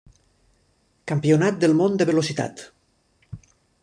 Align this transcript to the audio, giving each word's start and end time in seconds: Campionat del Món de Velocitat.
Campionat 1.11 1.59
del 1.63 1.75
Món 1.81 1.99
de 2.03 2.07
Velocitat. 2.11 2.65